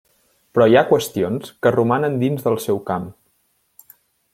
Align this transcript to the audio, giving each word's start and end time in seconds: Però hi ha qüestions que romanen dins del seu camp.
Però 0.55 0.65
hi 0.71 0.77
ha 0.79 0.83
qüestions 0.93 1.53
que 1.67 1.75
romanen 1.77 2.19
dins 2.25 2.49
del 2.49 2.61
seu 2.67 2.83
camp. 2.93 3.07